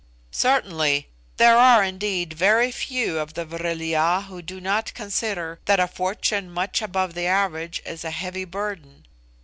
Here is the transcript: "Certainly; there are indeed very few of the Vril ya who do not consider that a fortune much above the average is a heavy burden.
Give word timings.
"Certainly; 0.31 1.09
there 1.37 1.55
are 1.59 1.83
indeed 1.83 2.33
very 2.33 2.71
few 2.71 3.19
of 3.19 3.35
the 3.35 3.45
Vril 3.45 3.83
ya 3.83 4.23
who 4.23 4.41
do 4.41 4.59
not 4.59 4.95
consider 4.95 5.59
that 5.65 5.79
a 5.79 5.87
fortune 5.87 6.49
much 6.49 6.81
above 6.81 7.13
the 7.13 7.27
average 7.27 7.83
is 7.85 8.03
a 8.03 8.09
heavy 8.09 8.45
burden. 8.45 9.05